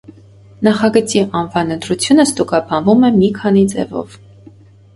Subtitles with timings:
[0.67, 4.21] Նախագծի անվան ընտրությունը ստուգաբանվում է մի քանի ձևով։